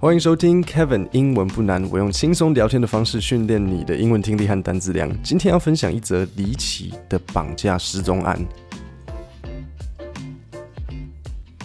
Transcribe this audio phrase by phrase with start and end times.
[0.00, 5.10] 欢迎收听 Kevin 英文不难，我用轻松聊天的方式训练你的英文听力和单字量。
[5.24, 8.38] 今天要分享一则离奇的绑架失踪案。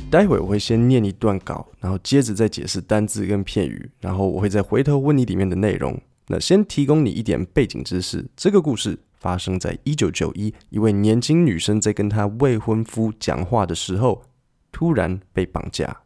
[0.10, 5.96] 待会我会先念一段稿，然后接着再解释单字跟片语，然后我会再回头问你里面的内容。
[6.26, 14.24] 那先提供你一点背景知识，这个故事发生在一九九一，一位年轻女生在跟她未婚夫讲话的时候，
[14.72, 15.97] 突然被绑架。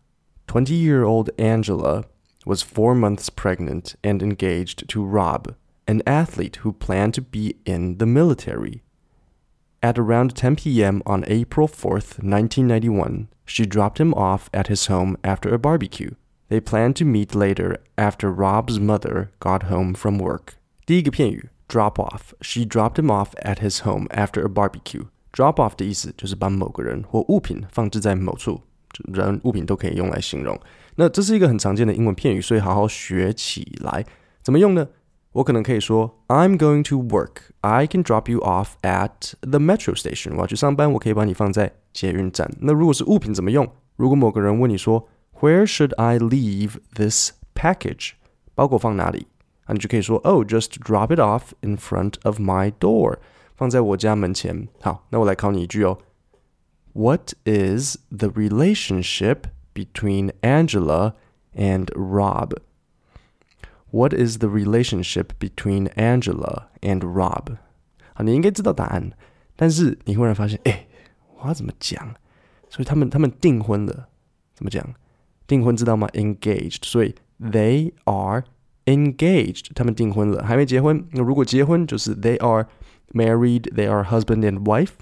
[0.46, 2.04] Twenty-year-old Angela
[2.47, 5.55] was four months pregnant and engaged to Rob,
[5.87, 8.83] an athlete who planned to be in the military.
[9.83, 11.03] At around 10 p.m.
[11.07, 16.13] on April 4th, 1991, she dropped him off at his home after a barbecue.
[16.49, 20.55] They planned to meet later after Rob's mother got home from work.
[20.85, 22.35] 第一个片语 drop off.
[22.43, 25.07] She dropped him off at his home after a barbecue.
[25.33, 28.61] Drop off 的意思就是把某个人或物品放置在某处，
[29.14, 30.60] 人物品都可以用来形容。
[30.96, 34.06] 那这是一个很常见的英文片语，所以好好学起来。
[34.42, 34.88] 怎么用呢？
[35.34, 37.52] 我可能可以说，I'm going to work.
[37.62, 40.34] I can drop you off at the metro station.
[40.34, 42.50] 我要去上班，我可以把你放在捷运站。
[42.62, 43.68] 那如果是物品怎么用？
[43.98, 45.08] 如果某个人问你说
[45.40, 48.14] ，Where should I leave this package？
[48.56, 49.28] 包裹放哪里？
[49.66, 53.18] 啊你就可以说，Oh, just drop it off in front of my door.
[53.56, 54.68] 放在我家门前。
[54.82, 56.00] 好，那我来考你一句哦。
[56.97, 61.15] What is the relationship between Angela
[61.55, 62.55] and Rob.
[63.91, 67.59] What is the relationship between Angela and Rob?
[68.15, 69.13] 好，你应该知道答案，
[69.57, 70.87] 但是你忽然发现，哎，
[71.39, 72.15] 我要怎么讲？
[72.69, 74.09] 所以他们他们订婚了，
[74.55, 74.95] 怎么讲？
[75.47, 76.09] 订婚知道吗？
[76.15, 78.45] Engaged，所以 they are
[78.87, 81.07] engaged，他们订婚了，还没结婚。
[81.13, 82.67] 那如果结婚，就是 they are
[83.13, 84.93] married，they are husband and wife。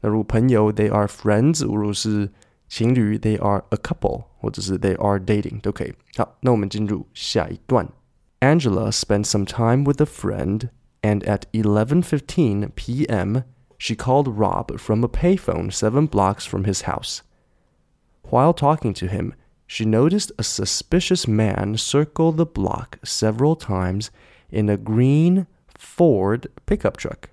[0.00, 1.64] 那如果朋友，they are friends。
[1.64, 2.30] 如果是
[2.68, 5.94] 情侣，they are a couple，或者是 they are dating 都可以。
[6.16, 7.88] 好，那我们进入下一段。
[8.40, 10.68] Angela spent some time with a friend,
[11.00, 13.44] and at 11:15 p.m.,
[13.78, 17.20] she called Rob from a payphone seven blocks from his house.
[18.30, 19.32] While talking to him,
[19.66, 24.10] she noticed a suspicious man circle the block several times
[24.50, 25.46] in a green
[25.78, 27.30] Ford pickup truck.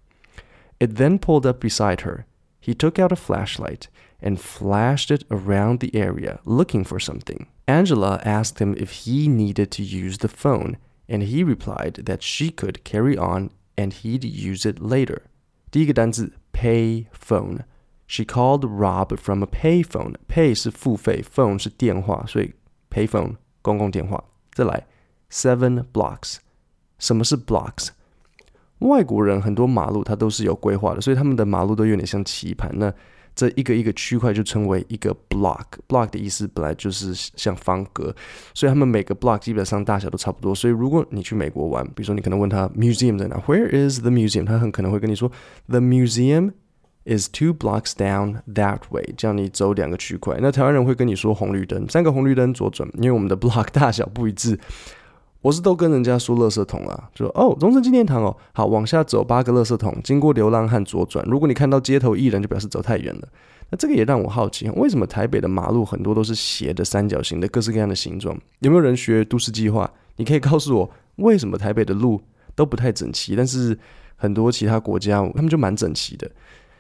[0.79, 2.25] It then pulled up beside her.
[2.67, 3.89] He took out a flashlight
[4.21, 7.47] and flashed it around the area looking for something.
[7.67, 10.77] Angela asked him if he needed to use the phone,
[11.07, 15.23] and he replied that she could carry on and he'd use it later.
[15.71, 17.61] 第一个单字 pay phone.
[18.07, 20.16] She called Rob from a pay phone.
[20.27, 22.53] Pay 是付费，phone 是电话，所以
[22.89, 24.23] pay phone 公共电话。
[24.53, 24.85] 再来
[25.31, 26.38] seven blocks.
[26.99, 27.89] 什么是 blocks？
[28.80, 32.70] 外国人很多马路它都是有规划的，所以他们的马路都有点像棋盘。
[32.74, 32.92] 那
[33.34, 35.64] 这一个一个区块就称为一个 block。
[35.86, 38.14] block 的意思本来就是像方格，
[38.52, 40.52] 所以他们每个 block 基本上大小都差不多。
[40.54, 44.44] 所以如果你去美国玩，比如说你可能问他 museum 在哪，Where is the museum？
[44.44, 45.30] 他很可能会跟你说
[45.68, 46.52] The museum
[47.04, 50.38] is two blocks down that way，这样你走两个区块。
[50.40, 54.58] 那台湾人会跟你说红绿灯，三个红绿灯左转，因为我们的 block 大小不一致。
[55.48, 61.25] 我是都跟人家说垃圾桶啊，就说哦，中正纪念堂哦，好，往下走八个垃圾桶，经过流浪汉左转。
[61.26, 63.26] 如果你看到街头艺人，就表示走太远了。
[63.70, 68.38] 那这个也让我好奇，为什么台北的马路很多都是斜的、三角形的、各式各样的形状？
[68.58, 69.91] 有没有人学都市计划？
[70.16, 72.20] 你可以告诉我，为什么台北的路
[72.54, 73.78] 都不太整齐，但是
[74.16, 76.31] 很多其他国家他们就蛮整齐的。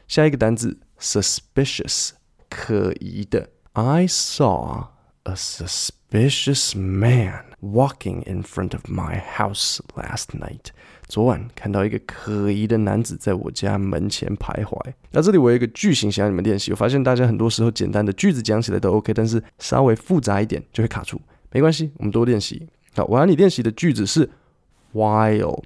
[0.06, 2.10] 下一个单字，suspicious，
[2.50, 3.48] 可疑的。
[3.72, 4.88] I saw
[5.28, 7.44] a suspicious man。
[7.60, 10.66] Walking in front of my house last night，
[11.08, 14.78] 昨晚看到一个可疑的男子在我家门前徘徊。
[15.10, 16.70] 那这里我有一个句型想让你们练习。
[16.70, 21.20] 我发现大家很多时候简单的句子讲起来都 OK，但是稍微复杂一点就会卡住。
[21.50, 22.68] 没关系，我们多练习。
[22.94, 24.30] 好，我要你练习的句子是
[24.92, 25.64] while。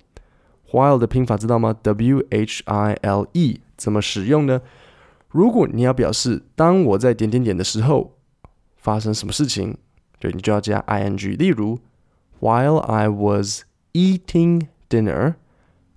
[0.71, 4.63] while 的拼法知道吗？W H I L E 怎么使用呢？
[5.29, 8.17] 如果你要表示当我在点点点的时候
[8.82, 9.78] 发生什么事情。
[10.20, 11.38] 对，你就要加 ing。
[11.38, 11.80] 例如，
[12.40, 13.64] While I was
[13.94, 15.36] eating dinner,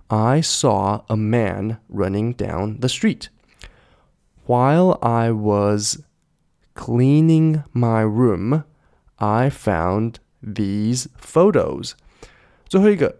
[0.07, 3.27] I saw a man running down the street.
[4.45, 5.99] While I was
[6.75, 8.63] cleaning my room,
[9.15, 11.93] I found these photos.
[12.67, 13.17] 最后一个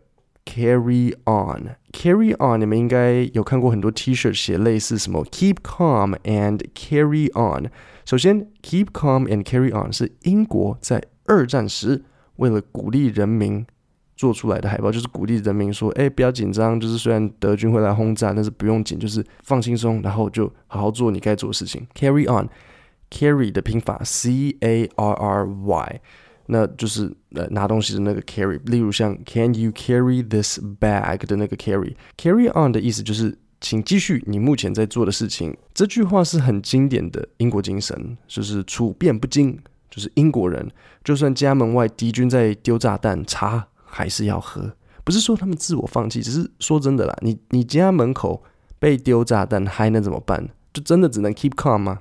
[0.57, 1.77] ，carry on。
[1.93, 7.71] carry on，你们应该有看过很多 T 恤写类似什么 keep calm and carry on。
[8.05, 12.05] 首先，keep calm and carry on 是英国在二战时
[12.37, 13.67] 为了鼓励人民
[14.15, 26.01] 做出来的海报，就是鼓励人民说：“哎，不要紧张，就是虽然德军会来轰炸，但是不用紧，就是放轻松，然后就好好做你该做的事情。” Carry on，carry 的拼法 C A R R Y。
[26.47, 28.61] 那就是呃拿东西的那个 carry。
[28.67, 35.57] 例如像 Can you carry this bag 的那个 carry，carry on 的意思就是请继续你目前在做的事情。
[35.75, 39.59] 这句话是很经典的英国精神，就是处变不惊。
[39.89, 40.69] 就是英国人，
[41.03, 44.71] 就算家门外敌军在丢炸弹，茶还是要喝。
[45.05, 48.43] 不是说他们自我放弃，只是说真的啦，你你家门口
[48.79, 50.51] 被丢炸弹还能怎么办？
[50.75, 52.01] 就真的只能 keep calm 吗？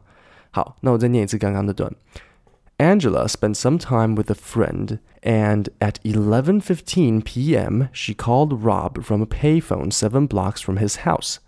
[0.51, 1.89] 好，那我再念一次刚刚的段。
[2.79, 9.27] Angela spent some time with a friend, and at 11:15 p.m., she called Rob from a
[9.27, 11.39] payphone seven blocks from his house.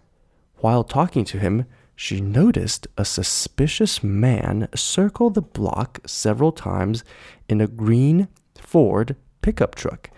[0.59, 1.65] While talking to him,
[1.97, 7.03] she noticed a suspicious man circle the block several times
[7.49, 10.09] in a green Ford pickup truck.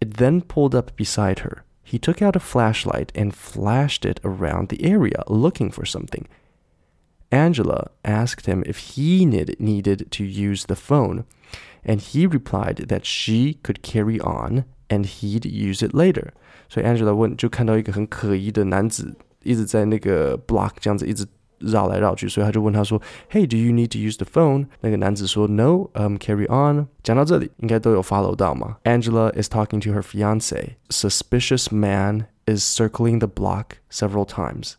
[0.00, 1.64] It then pulled up beside her.
[1.82, 6.26] He took out a flashlight and flashed it around the area looking for something.
[7.33, 11.25] Angela asked him if he need, needed to use the phone,
[11.85, 16.29] and he replied that she could carry on and he'd use it later.
[16.67, 19.15] 所以 Angela 问，就看到一个很可疑的男子。
[19.43, 21.25] 一直在那个 block 这样子一直
[21.59, 23.01] 绕来绕去，所以他就问他说：“
[23.31, 28.77] Hey, do you need to use the phone？” 那个男子说：“No, um, carry on。”讲到这里，应该都有 follow 到吗？
[28.83, 30.75] Angela is talking to her fiance.
[30.89, 34.73] Suspicious man is circling the block several times.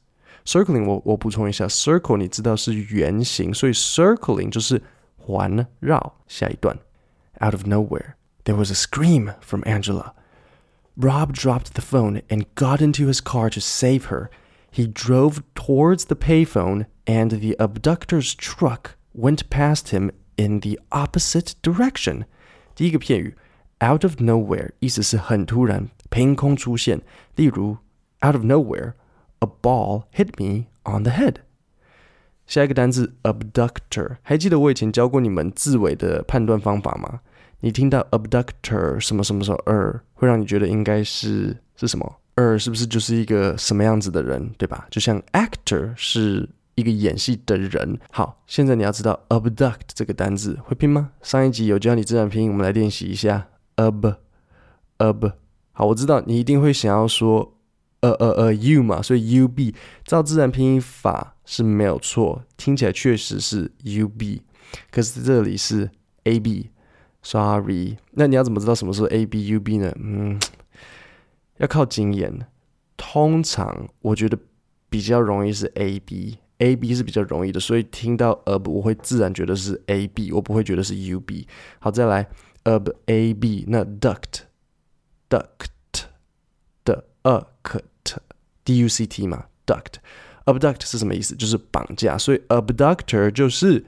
[0.45, 4.83] Circling 我我补充一下，circle 你知道是圆形，所以 circling 就是
[5.17, 6.17] 环绕。
[6.27, 6.79] 下一段，
[7.41, 10.15] Out of nowhere, there was a scream from Angela.
[10.97, 14.29] Rob dropped the phone and got into his car to save her.
[14.73, 21.53] He drove towards the payphone, and the abductor's truck went past him in the opposite
[21.63, 22.25] direction.
[22.75, 23.37] 第一个片语，
[23.85, 27.01] out of nowhere，意思是很突然，凭空出现。
[27.37, 27.79] 例如，
[28.25, 28.45] out of
[29.46, 31.36] A ball hit me on the head。
[32.48, 37.20] 下一个单字，abductor，还记得我以前教过你们字尾的判断方法吗？
[37.60, 44.88] 你听到 abductor 什么什么什么 er，会让你觉得应该是是什么？？er 是不是就是一个什么样子的人，对吧？
[44.90, 48.00] 就像 actor 是一个演戏的人。
[48.12, 51.12] 好，现在你要知道 abduct 这个单字会拼吗？
[51.22, 54.16] 上一集有教你自然拼音，我们来练习一下 ab
[54.98, 55.34] ab。
[55.72, 57.55] 好，我知道你一定会想要说
[58.12, 59.74] 呃呃呃 u 嘛，所以 ub
[60.04, 64.42] 照自然拼音法是没有错，听起来确实是 ub，
[64.92, 65.90] 可是这里是
[66.26, 66.68] ab。
[67.24, 69.92] Sorry，那你要怎么知道什么是 ab ub 呢？
[70.00, 70.40] 嗯。
[71.58, 72.48] 要靠经验，
[72.98, 74.38] 通常我觉得
[74.90, 81.48] 比较容易是 A B，A B 是比较容易的，所以听到 ab 我会自然觉得是 A B，我不会觉得是 U B。
[81.80, 82.28] 好，再来
[82.66, 84.42] ab A B，那 duct
[85.30, 85.68] duct
[86.84, 87.80] 的 duct
[88.66, 89.94] D U C T 嘛，duct
[90.44, 91.34] abduct 是什么意思？
[91.36, 93.86] 就是绑架，所以 abductor 就是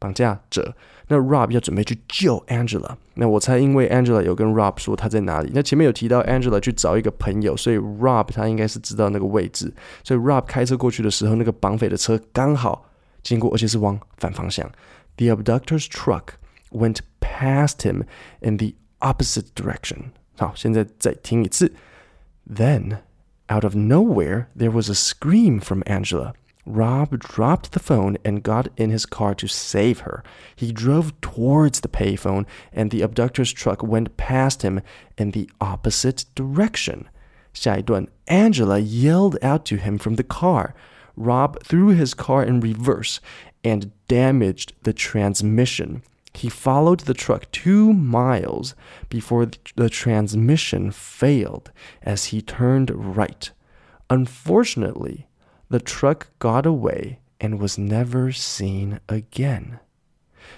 [0.00, 0.74] 绑架者。
[1.08, 5.52] 那 Rob 要准备去救 Angela，那我猜因为 Angela 有跟 Rob 说他在哪里。
[5.54, 9.72] 那前面有提到 Angela 去找一个朋友，所以 Rob 他应该是知道那个位置。
[10.02, 12.90] 所以 Rob 开车过去的时候，那个绑匪的车刚好
[13.22, 14.68] 经过，而且是往反方向。
[15.16, 16.30] The abductor's truck
[16.72, 18.02] went past him
[18.40, 20.10] in the opposite direction。
[20.36, 21.72] 好，现在再听一次。
[22.52, 22.98] Then,
[23.49, 26.33] out of nowhere, there was a scream from Angela.
[26.65, 30.23] Rob dropped the phone and got in his car to save her.
[30.55, 34.81] He drove towards the payphone, and the abductor's truck went past him
[35.17, 37.09] in the opposite direction.
[37.53, 40.73] 下一段, Angela yelled out to him from the car.
[41.17, 43.19] Rob threw his car in reverse
[43.63, 46.03] and damaged the transmission.
[46.35, 48.73] He followed the truck two miles
[49.09, 51.71] before the transmission failed
[52.05, 53.51] as he turned right.
[54.07, 55.27] Unfortunately,
[55.71, 59.79] The truck got away and was never seen again.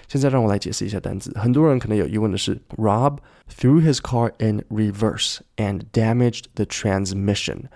[0.08, 1.32] 现在让我来解释一下单词。
[1.38, 7.66] 很多人可能有疑问的是，Rob threw his car in reverse and damaged the transmission。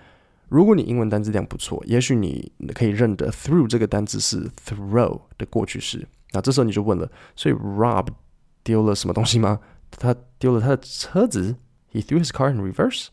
[0.49, 6.05] 如果你英文单词量不错，也许你可以认得 through 这个单词是 throw 的过去式。
[6.34, 8.08] 那这时候你就问了，所以 Rob
[8.62, 9.58] 丢了什么东西吗？
[9.90, 11.56] 他丢了他的车子
[11.92, 13.06] ？He threw his car in reverse？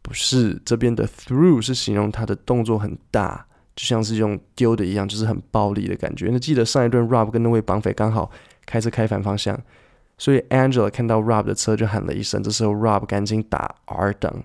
[0.00, 3.46] 不是，这边的 through 是形容他的动作很大。
[3.74, 6.28] 就像是用丢的一样，就是很暴力的感觉。
[6.30, 8.30] 那记得上一段 Rob 跟那位绑匪刚好
[8.66, 9.58] 开车开反方向，
[10.18, 12.42] 所以 Angela 看到 Rob 的车就喊了一声。
[12.42, 14.44] 这时候 Rob 赶紧打 R 档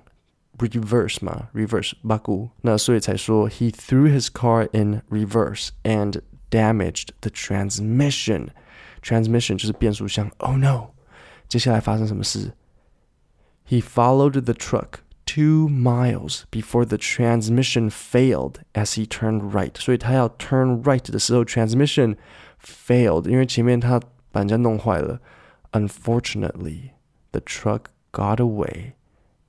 [0.59, 2.49] ，reverse 嘛，reverse 八股。
[2.61, 10.30] 那所以才说 He threw his car in reverse and damaged the transmission。Transmission 就是变速箱。
[10.38, 10.90] Oh no！
[11.48, 12.52] 接下来发生什么事？
[13.68, 22.16] He followed the truck。Two miles before the transmission failed as he turned right，所以他要 turn right 的时候，transmission
[22.62, 25.20] failed，因为前面他把人家弄坏了。
[25.70, 26.90] Unfortunately,
[27.30, 28.92] the truck got away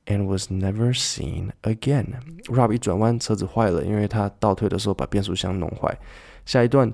[0.07, 2.19] and was never seen again.
[2.49, 5.97] Rob 一转弯，车子坏了，因为他倒退的时候把变速箱弄坏。
[6.45, 6.93] 下一段，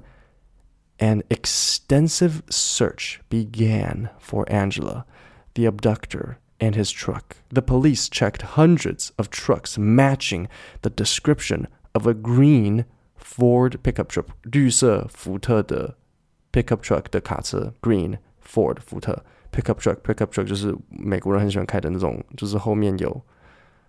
[1.00, 5.06] An extensive search began for Angela,
[5.54, 7.38] the abductor, and his truck.
[7.50, 10.48] The police checked hundreds of trucks matching
[10.82, 12.84] the description of a green
[13.16, 15.96] Ford pickup truck，绿色福特的
[16.52, 19.24] pickup truck 的卡车，green Ford 福特
[19.55, 23.09] pickup truck pickup truck 就是美国人很喜欢开的那种，就是后面有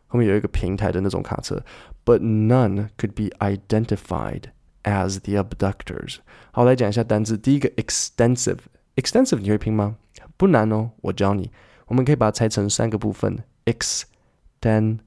[0.07, 1.59] 后面有一个平台的那种卡车。
[2.05, 4.43] But none could be identified
[4.83, 6.17] as the abductors。
[6.51, 7.35] 好，来讲一下单字。
[7.35, 9.95] 第一个 extensive，extensive 你会拼吗？
[10.37, 11.49] 不难哦，我教你。
[11.87, 14.99] 我们可以把它拆成三个部分，extensive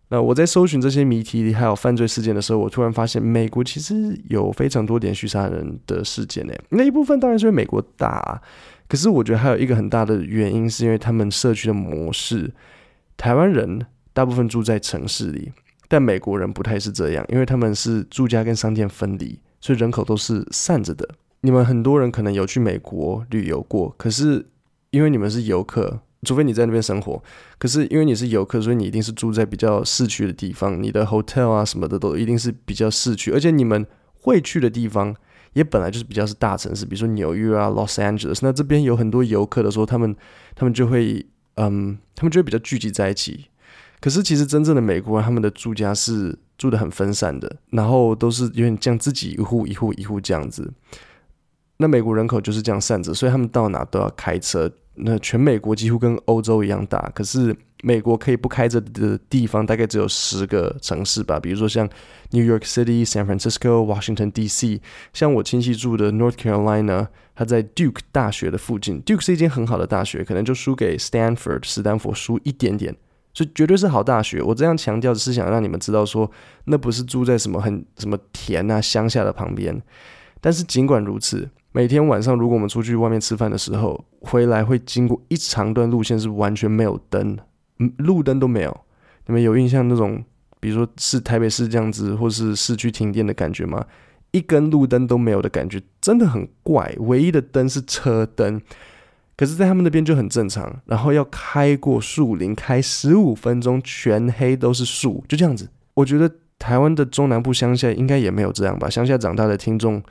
[0.10, 6.54] 那我在搜寻这些谜题还有犯罪事件的时候，我突然发现，美国其实有非常多连续杀人的事件呢。
[6.70, 8.42] 那一部分当然是因为美国大。
[8.90, 12.52] 可是我觉得还有一个很大的原因，是因为他们社区的模式。
[13.16, 15.54] 台湾人大部分住在城市里，
[15.92, 21.06] 但美国人不太是这样，因为他们是住家跟商店分离，所以人口都是散着的。
[21.42, 24.48] 你们很多人可能有去美国旅游过，可是
[24.92, 27.22] 因为你们是游客，除非你在那边生活，
[27.58, 35.14] 可是因为你是游客，所以你一定是住在比较市区的地方，你的 hotel 啊什么的都一定是比较市区，而且你们会去的地方。
[35.54, 40.16] 也本来就是比较是大城市，比如说纽约啊、Los Angeles，那这边有很多游客的时候，他们
[40.56, 43.48] 他们就会，嗯，他们就会比较聚集在一起。
[44.02, 50.74] 可是其实真正的美国人，他们的住家是住得很分散的，然后都是有点像自己一户一户一户这样子。
[51.78, 54.70] 那美国人口就是这样散着，所以他们到哪都要开车。
[54.96, 57.56] 那全美国几乎跟欧洲一样大，可是。
[57.84, 61.90] 美国可以不开着的地方大概只有十个城市吧，比如说像
[62.30, 64.80] New York City、San Francisco、Washington D.C.，
[65.14, 69.02] 像我亲戚住的 North Carolina，他在 Duke 大学的附近。
[69.02, 72.96] Duke 是一间很好的大学，可能就输给 Stanford 斯丹佛输一点点，
[73.34, 74.42] 所以绝对是好大学。
[74.42, 76.30] 我这样强调是想让你们知道说，
[76.66, 79.82] 那不是住在什么很什么田啊乡下的旁边。
[80.40, 87.38] 但是尽管如此，每天晚上如果我们出去外面吃饭的时候，回来会经过一长段路线是完全没有灯。
[87.80, 88.82] 嗯路灯都没有，
[89.28, 90.24] 你们有印象那种，
[90.60, 93.86] 比如说是台北市这样子，或是市区停电的感觉吗？
[94.32, 96.96] 一根路灯都没有的感觉，真的很怪。
[97.00, 98.62] 唯一的灯是车灯，
[99.38, 100.82] 可是，在他们那边就很正常。
[100.86, 105.68] 然后要开过树林，开十五分钟，全黑都是树，就这样子。
[105.96, 108.90] 我觉得台湾的中南部乡下应该也没有这样吧？
[108.90, 110.02] 乡下长大的听众，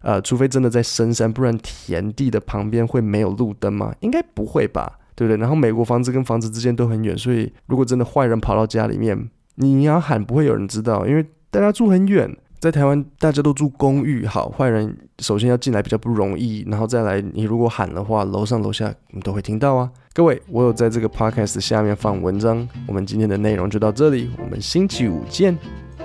[0.00, 3.94] 呃，除非真的在深山，不然田地的旁边会没有路灯吗？
[4.00, 4.98] 应该不会吧？
[5.14, 5.38] 对不对？
[5.38, 12.34] 然后美国房子跟房子之间都很远，所以如果真的坏人跑到家里面，你要喊不会有人知道，因为大家住很远。
[12.60, 19.88] 在台湾大家都住公寓，好，坏人首先要进来比较不容易，然后再来你如果喊的话，楼上楼下你都会听到啊。
[20.12, 25.56] 各位，我有在这个 podcast 下面放文章，我们今天的内容就到这里，我们星期五见，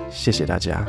[0.08, 0.86] 谢谢大家。